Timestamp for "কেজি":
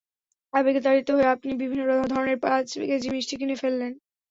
2.81-3.07